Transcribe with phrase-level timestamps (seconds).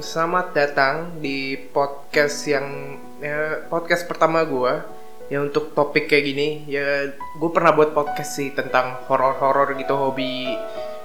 [0.00, 4.82] selamat datang di podcast yang ya, podcast pertama gue
[5.30, 6.48] ya untuk topik kayak gini.
[6.66, 10.56] Ya gue pernah buat podcast sih tentang horor-horor gitu hobi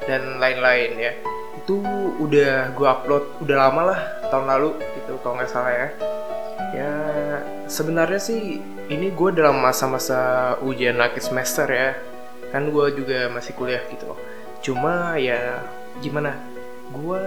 [0.10, 1.14] dan lain-lain ya.
[1.62, 1.84] Itu
[2.18, 4.02] udah gue upload udah lama lah
[4.32, 4.70] tahun lalu
[5.02, 5.88] gitu kalau nggak salah ya.
[6.74, 6.94] Ya
[7.70, 11.94] sebenarnya sih ini gue dalam masa-masa ujian akhir semester ya.
[12.50, 14.18] Kan gue juga masih kuliah gitu.
[14.66, 15.62] Cuma ya
[16.02, 16.34] gimana?
[16.90, 17.22] Gue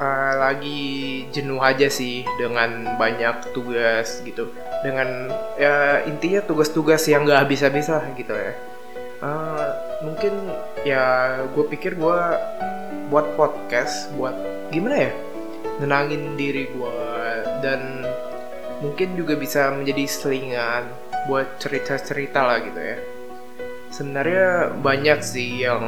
[0.00, 4.52] uh, lagi jenuh aja sih dengan banyak tugas gitu.
[4.84, 8.52] Dengan ya intinya tugas-tugas yang nggak habis-habis lah gitu ya.
[9.24, 9.72] Uh,
[10.04, 10.32] mungkin
[10.84, 11.04] ya
[11.56, 12.20] gue pikir gue
[13.08, 14.36] buat podcast buat
[14.68, 15.12] gimana ya?
[15.80, 17.00] Nenangin diri gue
[17.64, 18.04] dan
[18.84, 20.84] mungkin juga bisa menjadi selingan
[21.26, 22.98] buat cerita-cerita lah gitu ya.
[23.86, 25.80] Sebenarnya banyak sih yang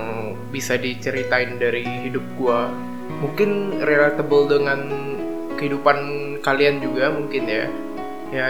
[0.49, 2.61] bisa diceritain dari hidup gue
[3.19, 4.81] mungkin relatable dengan
[5.59, 5.99] kehidupan
[6.45, 7.67] kalian juga mungkin ya.
[8.29, 8.47] Ya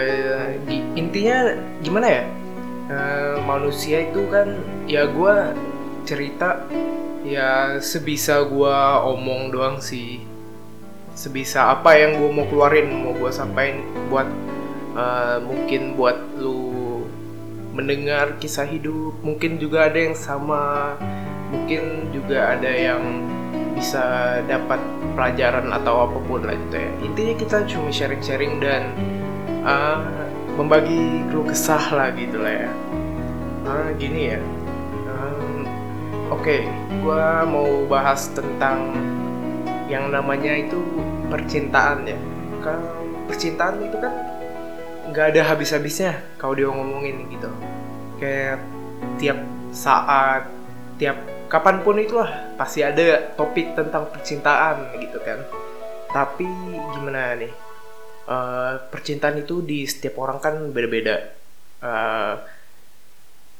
[0.93, 2.23] intinya gimana ya?
[2.89, 2.97] E,
[3.47, 5.35] manusia itu kan ya gue
[6.03, 6.67] cerita
[7.23, 8.75] ya sebisa gue
[9.07, 10.23] omong doang sih.
[11.15, 14.27] Sebisa apa yang gue mau keluarin mau gue sampaikan buat
[14.95, 17.03] uh, mungkin buat lu
[17.75, 19.19] mendengar kisah hidup.
[19.19, 20.95] Mungkin juga ada yang sama
[21.49, 23.01] mungkin juga ada yang
[23.79, 24.03] bisa
[24.43, 24.83] dapat
[25.15, 26.91] pelajaran atau apa pun lah gitu ya.
[26.99, 28.91] Intinya kita cuma sharing-sharing dan
[29.63, 30.03] uh,
[30.59, 32.71] membagi keluh kesah lah gitu lah ya.
[33.63, 34.39] Uh, gini ya.
[35.07, 35.63] Um,
[36.27, 36.67] oke okay,
[36.99, 38.91] gue mau bahas tentang
[39.87, 40.83] yang namanya itu
[41.31, 42.19] percintaan ya.
[42.59, 44.11] Kalau percintaan itu kan
[45.09, 47.47] nggak ada habis-habisnya kalau dia ngomongin gitu.
[48.19, 48.59] Kayak
[49.15, 49.39] tiap
[49.71, 50.51] saat
[50.99, 51.15] tiap
[51.49, 55.41] kapan pun itulah pasti ada topik tentang percintaan gitu kan.
[56.13, 56.45] Tapi
[56.93, 57.51] gimana nih?
[58.29, 61.33] Uh, percintaan itu di setiap orang kan beda-beda.
[61.81, 62.37] Uh,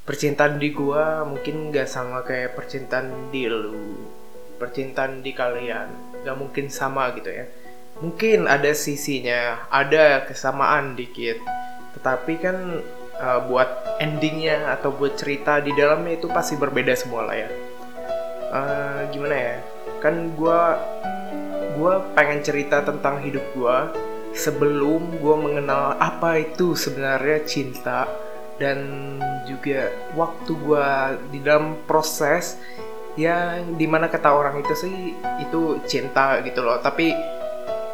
[0.05, 3.97] percintaan di gua mungkin gak sama kayak percintaan di lu.
[4.61, 7.49] Percintaan di kalian gak mungkin sama gitu ya.
[7.99, 11.41] Mungkin ada sisinya ada kesamaan dikit.
[11.97, 12.85] Tetapi kan
[13.17, 17.68] uh, buat endingnya atau buat cerita di dalamnya itu pasti berbeda semua lah ya
[18.53, 19.55] uh, gimana ya?
[20.01, 20.61] Kan gue
[21.79, 23.77] gue pengen cerita tentang hidup gue
[24.35, 28.05] sebelum gue mengenal apa itu sebenarnya cinta
[28.59, 28.77] dan
[29.47, 30.87] juga waktu gue
[31.31, 32.59] di dalam proses
[33.15, 36.77] yang di mana kata orang itu sih itu cinta gitu loh.
[36.83, 37.15] Tapi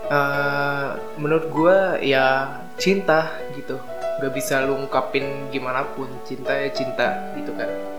[0.10, 1.78] uh, menurut gue
[2.10, 3.78] ya cinta gitu.
[4.16, 7.95] Gak bisa lu ungkapin gimana pun cinta ya cinta gitu kan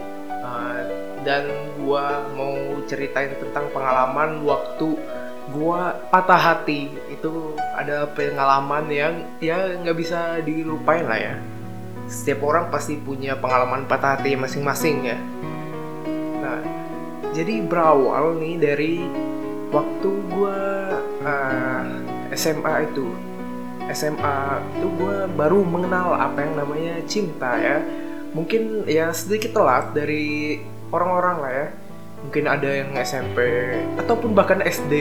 [1.26, 1.50] dan
[1.82, 2.54] gua mau
[2.86, 4.94] ceritain tentang pengalaman waktu
[5.50, 6.94] gua patah hati.
[7.10, 11.34] Itu ada pengalaman yang ya nggak bisa dilupain lah ya.
[12.06, 15.18] Setiap orang pasti punya pengalaman patah hati masing-masing ya.
[16.38, 16.62] Nah
[17.34, 18.94] jadi berawal nih dari
[19.74, 20.58] waktu gua
[21.26, 21.84] uh,
[22.30, 23.10] SMA itu.
[23.86, 24.38] SMA
[24.74, 27.78] itu gue baru mengenal apa yang namanya cinta ya.
[28.34, 30.58] Mungkin ya sedikit telat dari
[30.96, 31.66] orang-orang lah ya.
[32.26, 33.38] Mungkin ada yang SMP
[34.00, 34.92] ataupun bahkan SD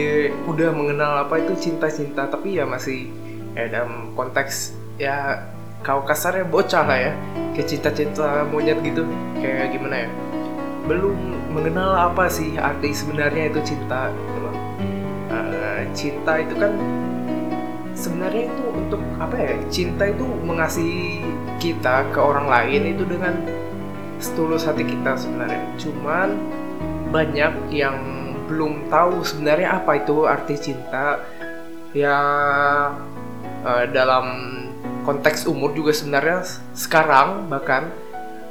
[0.46, 3.08] udah mengenal apa itu cinta-cinta tapi ya masih
[3.56, 5.48] ya dalam konteks ya
[5.80, 7.12] kau kasarnya bocah lah ya.
[7.56, 9.08] Kayak cinta-cinta monyet gitu
[9.40, 10.08] kayak gimana ya?
[10.84, 11.16] Belum
[11.50, 14.56] mengenal apa sih arti sebenarnya itu cinta gitu loh.
[15.32, 16.72] Uh, cinta itu kan
[17.96, 21.24] sebenarnya itu untuk apa ya cinta itu mengasihi
[21.56, 23.34] kita ke orang lain itu dengan
[24.20, 25.64] setulus hati kita sebenarnya.
[25.80, 26.28] Cuman
[27.12, 27.96] banyak yang
[28.46, 31.20] belum tahu sebenarnya apa itu arti cinta.
[31.96, 32.18] Ya
[33.64, 34.26] uh, dalam
[35.06, 36.44] konteks umur juga sebenarnya
[36.74, 37.88] sekarang bahkan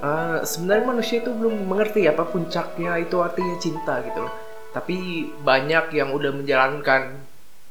[0.02, 4.34] uh, sebenarnya manusia itu belum mengerti apa puncaknya itu artinya cinta gitu loh.
[4.76, 7.16] Tapi banyak yang udah menjalankan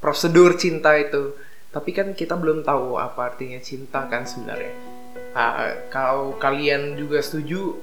[0.00, 1.36] prosedur cinta itu.
[1.74, 4.72] Tapi kan kita belum tahu apa artinya cinta kan sebenarnya.
[5.34, 7.74] Uh, kalau kalian juga setuju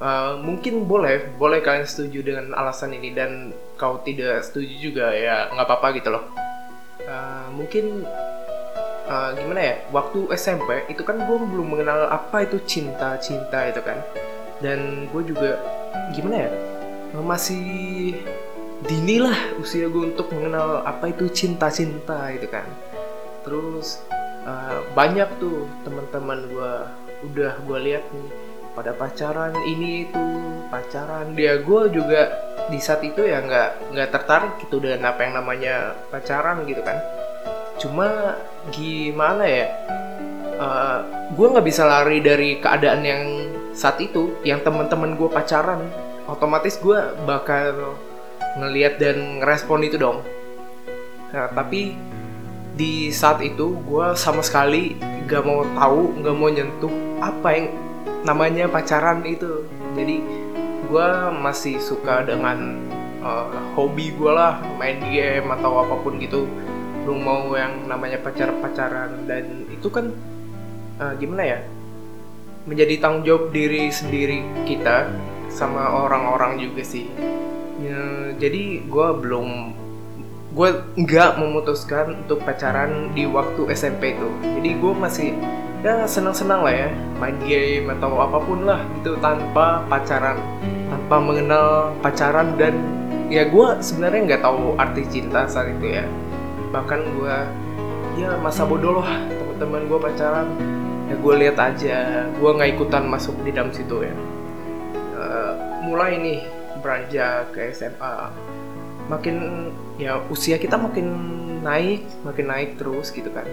[0.00, 5.50] uh, mungkin boleh boleh kalian setuju dengan alasan ini dan kau tidak setuju juga ya
[5.52, 6.24] nggak apa-apa gitu loh.
[7.04, 8.06] Uh, mungkin
[9.06, 13.82] uh, gimana ya waktu SMP itu kan gue belum mengenal apa itu cinta cinta itu
[13.84, 14.00] kan.
[14.62, 15.60] Dan gue juga
[16.14, 16.50] gimana ya
[17.20, 18.16] masih
[18.84, 22.66] dini lah usia gue untuk mengenal apa itu cinta cinta itu kan.
[23.44, 24.00] Terus
[24.48, 26.72] uh, banyak tuh teman-teman gue
[27.24, 30.26] udah gue lihat nih pada pacaran ini itu
[30.66, 32.34] pacaran dia gue juga
[32.66, 36.98] di saat itu ya nggak nggak tertarik gitu dengan apa yang namanya pacaran gitu kan.
[37.78, 38.38] Cuma
[38.74, 39.66] gimana ya
[40.58, 40.98] uh,
[41.30, 43.22] gue nggak bisa lari dari keadaan yang
[43.74, 45.82] saat itu yang teman-teman gue pacaran.
[46.26, 46.98] Otomatis gue
[47.28, 47.94] bakal
[48.58, 50.22] ngeliat dan ngerespon itu dong.
[51.34, 51.94] Nah, tapi
[52.74, 54.98] di saat itu gue sama sekali
[55.30, 57.66] gak mau tahu gak mau nyentuh apa yang
[58.24, 59.68] namanya pacaran itu.
[59.94, 60.24] Jadi
[60.88, 61.08] gue
[61.44, 62.80] masih suka dengan
[63.20, 66.48] uh, hobi gue lah main game atau apa pun gitu.
[67.04, 70.10] Belum mau yang namanya pacar pacaran dan itu kan
[70.98, 71.60] uh, gimana ya
[72.64, 75.12] menjadi tanggung jawab diri sendiri kita
[75.52, 77.12] sama orang-orang juga sih.
[77.84, 79.48] Ya, jadi gue belum
[80.54, 84.28] gue nggak memutuskan untuk pacaran di waktu SMP itu.
[84.40, 85.36] Jadi gue masih
[85.84, 86.88] ya senang-senang lah ya
[87.20, 90.40] main game atau apa pun lah gitu tanpa pacaran.
[90.88, 92.72] Tanpa mengenal pacaran dan
[93.28, 96.08] ya gue sebenarnya nggak tahu arti cinta saat itu ya.
[96.72, 97.36] Bahkan gue
[98.16, 100.48] ya masa bodoh lah teman-teman gue pacaran.
[101.04, 101.96] Ya gue lihat aja
[102.32, 104.14] gue nggak ikutan masuk di dalam situ ya.
[105.14, 105.52] Uh,
[105.84, 106.40] mulai nih
[106.80, 108.32] beranjak ke SMA
[109.08, 109.68] makin
[110.00, 111.12] ya usia kita makin
[111.60, 113.44] naik makin naik terus gitu kan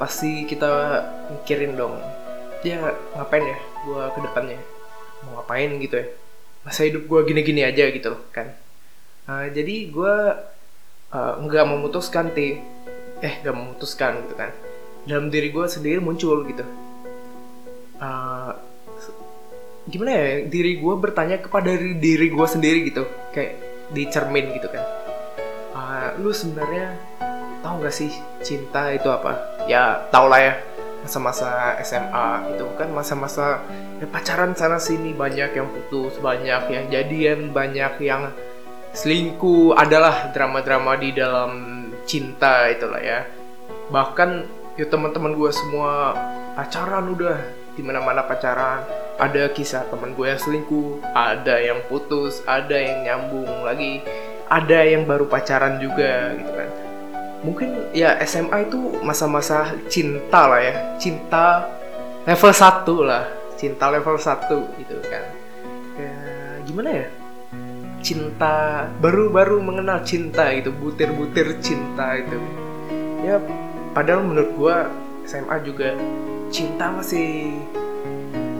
[0.00, 2.00] pasti kita mikirin dong
[2.64, 2.80] ya
[3.12, 4.60] ngapain ya gue ke depannya?
[5.28, 6.06] Mau ngapain gitu ya?
[6.64, 8.52] Masa hidup gue gini-gini aja gitu loh kan.
[9.28, 10.14] Uh, jadi gue
[11.12, 12.60] uh, nggak memutuskan ti
[13.20, 14.52] eh nggak memutuskan gitu kan.
[15.04, 16.64] Dalam diri gue sendiri muncul gitu.
[18.00, 18.56] Uh,
[19.88, 23.04] gimana ya diri gue bertanya kepada diri, gue sendiri gitu
[23.36, 23.56] kayak
[23.92, 24.84] di cermin gitu kan.
[25.76, 26.96] Uh, lu sebenarnya
[27.60, 28.08] tahu gak sih
[28.40, 30.54] cinta itu apa ya tau lah ya
[31.00, 33.64] masa-masa SMA itu kan masa-masa
[33.98, 38.28] ya pacaran sana sini banyak yang putus banyak yang jadian banyak yang
[38.92, 41.52] selingkuh adalah drama-drama di dalam
[42.04, 43.22] cinta itulah ya.
[43.90, 44.30] Bahkan
[44.78, 46.14] ya teman-teman gue semua
[46.58, 47.38] pacaran udah
[47.78, 48.82] di mana-mana pacaran.
[49.20, 54.00] Ada kisah teman gue yang selingkuh ada yang putus ada yang nyambung lagi
[54.48, 56.89] ada yang baru pacaran juga gitu kan
[57.40, 60.74] mungkin ya SMA itu masa-masa cinta lah ya.
[61.00, 61.66] Cinta
[62.24, 63.24] level 1 lah.
[63.56, 65.24] Cinta level 1 gitu kan.
[65.96, 66.14] Ya,
[66.64, 67.06] gimana ya?
[68.00, 72.40] Cinta baru-baru mengenal cinta gitu butir-butir cinta itu.
[73.20, 73.36] Ya
[73.92, 74.76] padahal menurut gue
[75.28, 75.92] SMA juga
[76.48, 77.52] cinta masih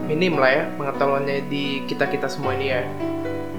[0.05, 2.81] minim lah ya pengetahuannya di kita kita semua ini ya.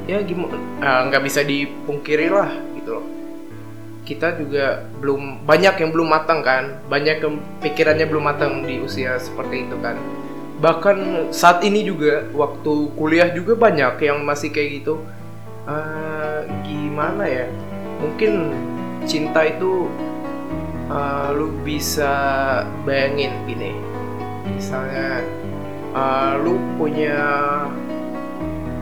[0.07, 0.59] Ya gimana?
[0.83, 2.72] Eh, nggak uh, bisa dipungkiri lah
[4.13, 6.77] kita juga belum banyak yang belum matang kan.
[6.93, 9.97] Banyak yang pikirannya belum matang di usia seperti itu kan.
[10.63, 15.01] Bahkan saat ini juga waktu kuliah juga banyak yang masih kayak gitu.
[15.65, 17.47] Uh, gimana ya?
[17.99, 18.53] Mungkin
[19.09, 19.91] cinta itu
[20.87, 22.13] uh, lu bisa
[22.87, 23.75] bayangin gini.
[24.55, 25.25] Misalnya
[25.97, 27.19] uh, lu punya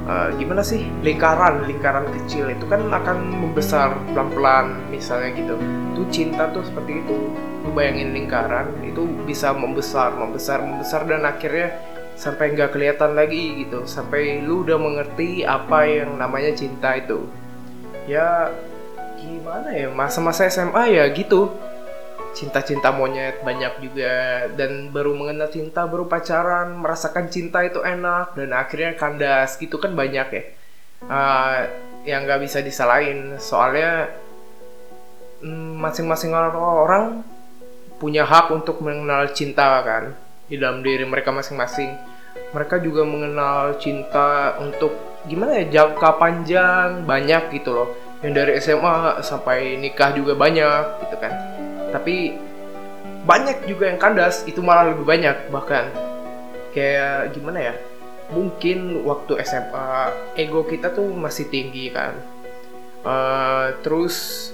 [0.07, 0.87] uh, gimana sih?
[1.05, 5.55] Lingkaran lingkaran kecil itu kan akan membesar pelan-pelan misalnya gitu.
[5.97, 7.17] Tuh cinta tuh seperti itu.
[7.67, 11.77] Lu bayangin lingkaran itu bisa membesar membesar membesar dan akhirnya
[12.17, 13.85] sampai nggak kelihatan lagi gitu.
[13.85, 17.27] Sampai lu udah mengerti apa yang namanya cinta itu.
[18.09, 18.53] Ya
[19.21, 19.89] gimana ya?
[19.93, 21.53] Masa-masa SMA ya gitu
[22.33, 24.47] cinta-cinta monyet banyak juga.
[24.55, 28.39] Dan baru mengenal cinta baru pacaran merasakan cinta itu enak.
[28.39, 30.43] Dan akhirnya kandas gitu kan banyak ya.
[31.01, 31.59] Uh,
[32.05, 33.37] yang nggak bisa disalahin.
[33.41, 34.09] Soalnya
[35.43, 37.27] mm, masing-masing orang
[38.01, 40.17] punya hak untuk mengenal cinta kan
[40.49, 41.93] di dalam diri mereka masing-masing.
[42.55, 44.95] Mereka juga mengenal cinta untuk
[45.29, 47.89] gimana ya jangka panjang banyak gitu loh.
[48.21, 51.50] Yang dari SMA sampai nikah juga banyak gitu kan
[51.91, 52.35] tapi
[53.25, 55.93] banyak juga yang kandas itu malah lebih banyak bahkan.
[56.73, 57.75] Kayak gimana ya?
[58.31, 59.91] Mungkin waktu SMA
[60.39, 62.15] ego kita tuh masih tinggi kan.
[63.03, 64.51] Uh, terus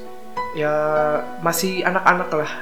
[0.57, 0.73] ya
[1.45, 2.53] masih anak-anak lah.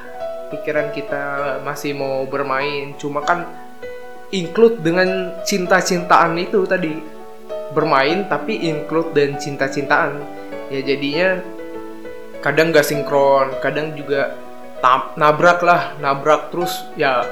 [0.53, 1.25] Pikiran kita
[1.63, 2.93] masih mau bermain.
[2.99, 3.47] Cuma kan
[4.35, 6.99] include dengan cinta-cintaan itu tadi.
[7.73, 10.19] Bermain tapi include dan cinta-cintaan.
[10.69, 11.39] Ya jadinya
[12.45, 14.37] kadang gak sinkron kadang juga
[15.17, 17.25] nabrak lah nabrak terus ya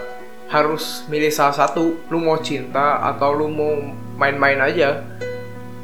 [0.52, 1.96] harus milih salah satu.
[2.12, 3.72] Lu mau cinta atau lu mau
[4.20, 5.00] main-main aja.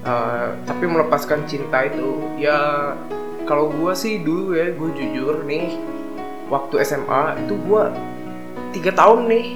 [0.05, 2.93] Uh, tapi melepaskan cinta itu ya
[3.45, 5.75] kalau gue sih dulu ya gue jujur nih
[6.49, 7.83] waktu SMA itu gue
[8.73, 9.47] tiga tahun nih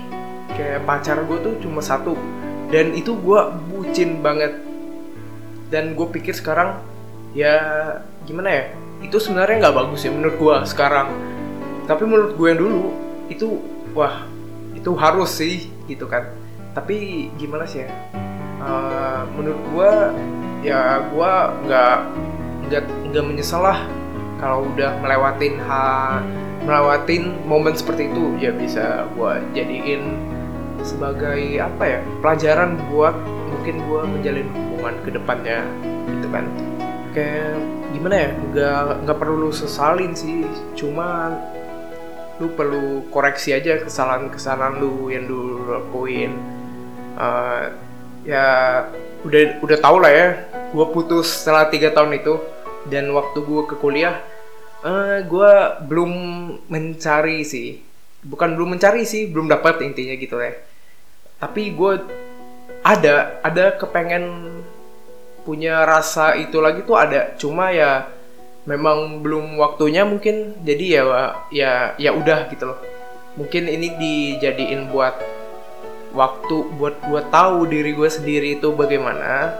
[0.53, 2.17] kayak pacar gue tuh cuma satu.
[2.73, 4.57] Dan itu gue bucin banget.
[5.69, 6.81] Dan gue pikir sekarang
[7.33, 7.57] ya
[8.29, 8.65] gimana ya
[9.01, 11.32] itu sebenarnya nggak bagus ya menurut gue sekarang
[11.87, 12.83] tapi menurut gue yang dulu
[13.29, 13.59] itu
[13.93, 14.25] wah
[14.77, 16.31] itu harus sih gitu kan.
[16.73, 17.91] Tapi gimana sih ya?
[18.63, 19.93] Uh, menurut gue
[20.63, 21.33] ya gue
[21.67, 21.97] nggak
[22.71, 23.83] nggak nggak menyesal lah
[24.39, 26.23] kalau udah melewatin ha
[26.63, 30.15] melewatin momen seperti itu ya bisa gue jadiin
[30.87, 33.15] sebagai apa ya pelajaran buat
[33.51, 35.61] mungkin gue menjalin hubungan ke depannya
[36.07, 36.47] gitu kan.
[37.13, 37.61] Kayak
[37.93, 40.47] gimana ya nggak nggak perlu lu sesalin sih
[40.79, 41.37] cuma
[42.43, 46.35] lu perlu koreksi aja kesalahan-kesalahan lu yang dulu lakuin.
[47.15, 47.71] Uh,
[48.27, 48.47] ya
[49.23, 50.29] udah udah tau lah ya
[50.75, 52.35] gue putus setelah tiga tahun itu.
[52.83, 54.19] Dan waktu gue ke kuliah
[54.83, 55.53] uh, eh, gue
[55.87, 56.13] belum
[56.67, 57.79] mencari sih.
[58.27, 60.59] Bukan belum mencari sih belum dapat intinya gitu ya.
[61.39, 61.93] Tapi gue
[62.83, 64.59] ada ada kepengen
[65.47, 67.39] punya rasa itu lagi tuh ada.
[67.39, 68.11] Cuma ya
[68.63, 71.03] memang belum waktunya mungkin jadi ya
[71.51, 72.79] ya ya udah gitu loh.
[73.35, 75.17] Mungkin ini dijadiin buat
[76.13, 79.57] waktu buat gue tahu diri gue sendiri itu bagaimana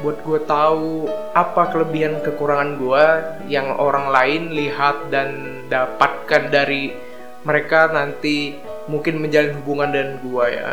[0.00, 1.04] buat gue tahu
[1.36, 3.04] apa kelebihan kekurangan gue
[3.52, 6.96] yang orang lain lihat dan dapatkan dari
[7.44, 8.56] mereka nanti
[8.88, 10.70] mungkin menjalin hubungan dengan gue ya.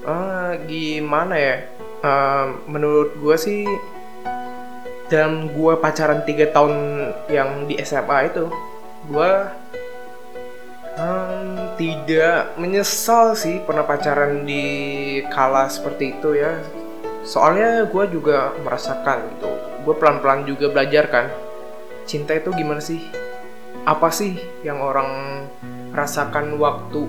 [0.00, 1.56] Uh, gimana ya?
[2.00, 3.68] Uh, menurut gue sih
[5.10, 6.74] dan gue pacaran tiga tahun
[7.26, 8.46] yang di SMA itu
[9.10, 9.32] gue
[10.94, 14.64] um, tidak menyesal sih pernah pacaran di
[15.28, 16.54] kala seperti itu ya.
[17.20, 19.50] Soalnya gue juga merasakan gitu
[19.80, 21.26] gue pelan-pelan juga belajar kan
[22.04, 23.00] cinta itu gimana sih?
[23.88, 25.44] Apa sih yang orang
[25.94, 27.08] rasakan waktu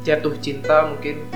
[0.00, 1.28] jatuh cinta mungkin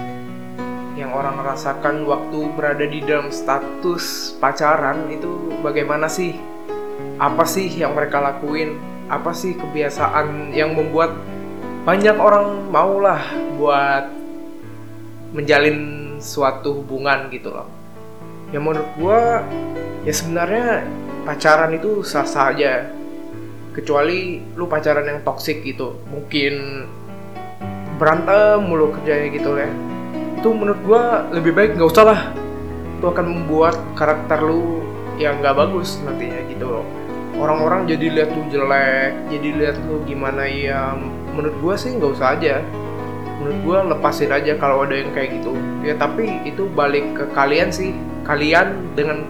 [0.95, 6.39] yang orang rasakan waktu berada di dalam status pacaran itu bagaimana sih?
[7.19, 8.79] Apa sih yang mereka lakuin?
[9.11, 11.19] Apa sih kebiasaan yang membuat
[11.83, 13.21] banyak orang maulah
[13.59, 14.07] buat
[15.35, 17.67] menjalin suatu hubungan gitu loh?
[18.55, 19.23] Ya menurut gue
[20.07, 20.87] ya sebenarnya
[21.27, 22.87] pacaran itu sah-sah aja.
[23.75, 25.99] Kecuali lu pacaran yang toksik gitu.
[26.07, 26.87] Mungkin
[27.99, 29.94] berantem mulu kerjanya gitu ya
[30.45, 31.03] itu menurut gue
[31.41, 32.21] lebih baik nggak usah lah.
[33.01, 34.85] Itu akan membuat karakter lu
[35.17, 36.85] yang nggak bagus nantinya gitu loh.
[37.41, 41.01] Orang-orang jadi lihat lu jelek jadi lihat lu gimana ya
[41.33, 42.61] menurut gue sih nggak usah aja.
[43.41, 45.57] Menurut gue lepasin aja kalau ada yang kayak gitu.
[45.81, 47.97] Ya tapi itu balik ke kalian sih.
[48.29, 49.25] Kalian dengan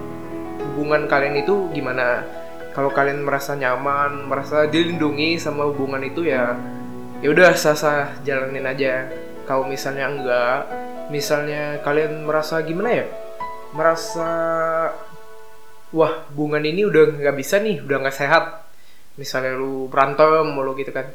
[0.74, 2.26] hubungan kalian itu gimana?
[2.74, 6.58] Kalau kalian merasa nyaman merasa dilindungi sama hubungan itu ya
[7.22, 9.06] ya udah sah-sah jalanin aja.
[9.46, 10.58] Kalau misalnya enggak
[11.12, 13.06] misalnya kalian merasa gimana ya?
[13.74, 14.30] Merasa
[15.94, 18.44] wah hubungan ini udah nggak bisa nih udah nggak sehat.
[19.14, 21.06] Misalnya lu berantem mulu gitu kan.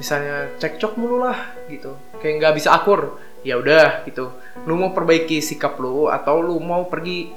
[0.00, 1.36] Misalnya cekcok mulu lah
[1.68, 1.96] gitu.
[2.22, 3.18] Kayak nggak bisa akur.
[3.46, 4.34] Ya udah gitu.
[4.66, 7.30] Lu mau perbaiki sikap lu atau lu mau pergi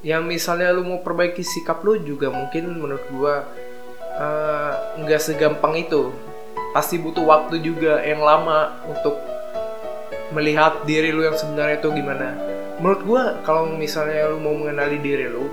[0.00, 3.44] yang misalnya lu mau perbaiki sikap lu juga mungkin menurut gua
[4.16, 4.72] eh,
[5.04, 6.10] nggak uh, segampang itu.
[6.70, 9.29] Pasti butuh waktu juga yang lama untuk
[10.30, 12.34] melihat diri lu yang sebenarnya itu gimana.
[12.80, 15.46] Menurut gua kalau misalnya lu mau mengenali diri lu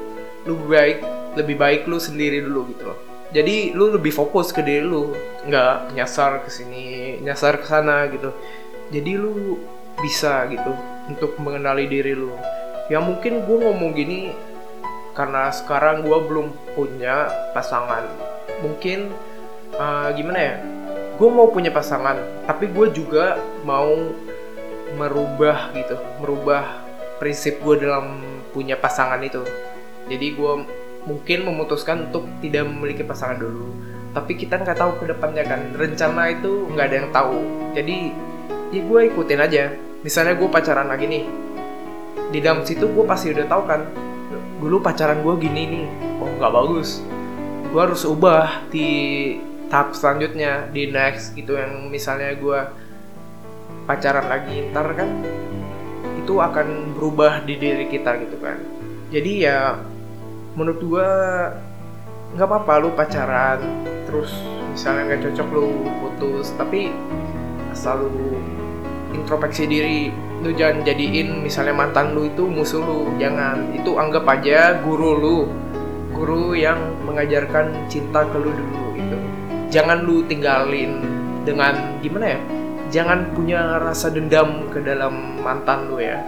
[0.47, 1.03] lu baik
[1.35, 2.99] lebih baik lu sendiri dulu gitu loh.
[3.35, 5.11] Jadi lu lebih fokus ke diri lu
[5.43, 8.31] nggak nyasar ke sini nyasar ke sana gitu.
[8.87, 9.59] Jadi lu
[9.99, 10.71] bisa gitu
[11.11, 12.31] untuk mengenali diri lu.
[12.87, 14.31] Ya mungkin gue ngomong gini
[15.11, 18.07] karena sekarang gue belum punya pasangan.
[18.63, 19.11] Mungkin
[19.75, 20.55] uh, gimana ya?
[21.19, 22.15] Gue mau punya pasangan
[22.47, 23.35] tapi gue juga
[23.67, 23.91] mau
[24.95, 28.21] merubah gitu merubah prinsip gue dalam
[28.53, 29.43] punya pasangan itu.
[30.07, 30.53] Jadi gue
[31.03, 33.73] mungkin memutuskan untuk tidak memiliki pasangan dulu.
[34.15, 37.37] Tapi kita nggak tahu ke depannya kan rencana itu nggak ada yang tahu.
[37.75, 37.97] Jadi
[38.71, 39.63] ya gue ikutin aja.
[40.05, 41.25] Misalnya gue pacaran lagi nih.
[42.31, 43.81] Di dalam situ gue pasti udah tahu kan
[44.57, 45.85] dulu pacaran gue gini nih.
[46.23, 47.03] Oh nggak bagus.
[47.67, 48.89] Gue harus ubah di
[49.67, 52.59] tahap selanjutnya di next gitu yang misalnya gue
[53.87, 55.09] pacaran lagi ntar kan
[56.19, 58.59] itu akan berubah di diri kita gitu kan.
[59.07, 59.79] Jadi ya
[60.59, 61.09] menurut gue
[62.35, 63.63] nggak apa-apa lu pacaran
[64.03, 64.35] terus
[64.75, 66.91] misalnya nggak cocok lu putus tapi
[67.71, 68.35] asal lu
[69.15, 70.11] introspeksi diri
[70.43, 73.71] lu jangan jadiin misalnya mantan lu itu musuh lu jangan.
[73.71, 75.37] Itu anggap aja guru lu
[76.11, 76.77] guru yang
[77.07, 79.17] mengajarkan cinta ke lu dulu itu
[79.71, 80.99] jangan lu tinggalin
[81.47, 82.39] dengan gimana ya
[82.87, 86.19] jangan punya rasa dendam ke dalam mantan lu ya.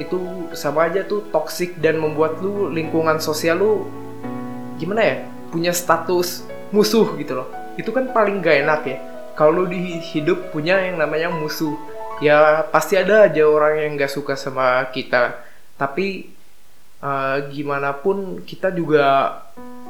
[0.00, 3.72] Itu sama aja tuh toxic dan membuat lu lingkungan sosial lu
[4.80, 5.16] gimana ya
[5.52, 7.48] punya status musuh gitu loh.
[7.76, 8.98] Itu kan paling gak enak ya.
[9.36, 11.76] Kalau di hidup punya yang namanya musuh
[12.20, 15.40] ya pasti ada aja orang yang nggak suka sama kita.
[15.80, 16.28] Tapi
[17.00, 19.36] uh, gimana pun kita juga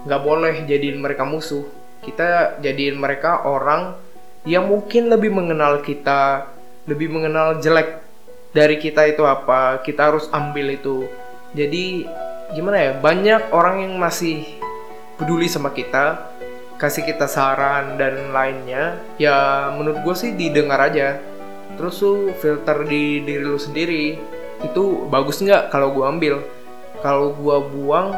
[0.07, 1.67] nggak boleh jadiin mereka musuh.
[2.01, 4.10] Kita jadiin mereka orang
[4.49, 6.49] yang mungkin lebih mengenal kita
[6.89, 8.01] lebih mengenal jelek
[8.51, 11.07] dari kita itu apa kita harus ambil itu.
[11.53, 12.09] Jadi
[12.57, 14.43] gimana ya banyak orang yang masih
[15.21, 16.31] peduli sama kita
[16.81, 18.97] kasih kita saran dan lainnya.
[19.21, 21.21] Ya menurut gue sih didengar aja.
[21.77, 24.17] Terus lu filter di diri lu sendiri
[24.65, 26.35] itu bagus nggak kalau gue ambil?
[27.05, 28.17] Kalau gue buang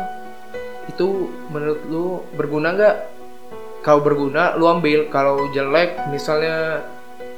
[0.87, 2.97] itu menurut lu berguna nggak
[3.83, 5.11] kalau berguna lu ambil.
[5.11, 6.87] Kalau jelek misalnya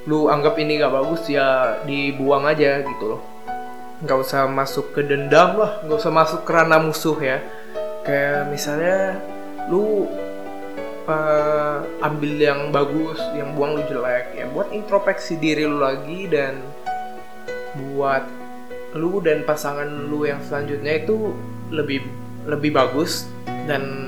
[0.05, 3.23] lu anggap ini gak bagus ya dibuang aja gitu loh.
[4.05, 7.41] Nggak usah masuk ke dendam lah nggak usah masuk ke ranah musuh ya.
[8.05, 9.17] Kayak misalnya
[9.73, 10.05] lu
[11.09, 16.61] uh, ambil yang bagus yang buang lu jelek ya buat introspeksi diri lu lagi dan
[17.93, 18.25] buat
[18.95, 21.35] lu dan pasangan lu yang selanjutnya itu
[21.75, 22.05] lebih
[22.47, 23.27] lebih bagus
[23.67, 24.07] dan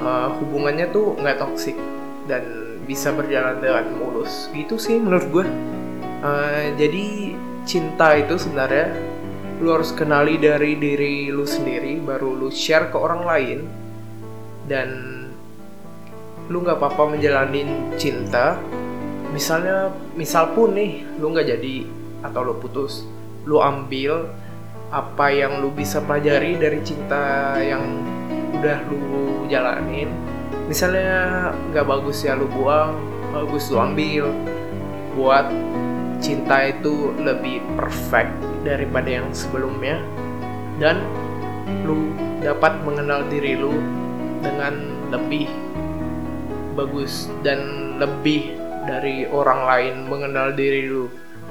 [0.00, 1.76] uh, hubungannya tuh nggak toksik
[2.26, 2.42] dan
[2.84, 4.48] bisa berjalan dengan mulus.
[4.52, 5.46] Gitu sih menurut gue
[6.24, 7.36] uh, jadi
[7.68, 8.96] cinta itu sebenarnya
[9.60, 13.58] lu harus kenali dari diri lu sendiri baru lu share ke orang lain
[14.64, 14.88] dan
[16.50, 18.58] lu nggak apa-apa menjalanin cinta.
[19.30, 21.86] Misalnya misal pun nih lu nggak jadi
[22.26, 23.06] atau lu putus
[23.48, 24.28] lu ambil
[24.90, 27.86] apa yang lu bisa pelajari dari cinta yang
[28.60, 30.12] udah lu jalanin
[30.68, 34.28] misalnya nggak bagus ya lu buang bagus lu ambil.
[35.14, 35.50] Buat
[36.22, 38.30] cinta itu lebih perfect
[38.66, 40.02] daripada yang sebelumnya.
[40.78, 41.02] Dan
[41.86, 42.10] lu
[42.42, 43.74] dapat mengenal diri lu
[44.40, 44.74] dengan
[45.12, 45.46] lebih
[46.74, 48.56] bagus dan lebih
[48.88, 51.06] dari orang lain mengenal diri lu.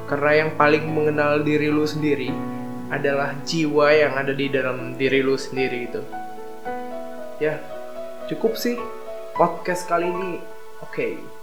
[0.10, 2.34] Karena yang paling mengenal diri lu sendiri
[2.90, 6.02] adalah jiwa yang ada di dalam diri lu sendiri itu.
[7.40, 7.56] Ya,
[8.28, 8.76] cukup sih
[9.32, 10.44] podcast kali ini.
[10.84, 11.16] Oke.
[11.16, 11.39] Okay.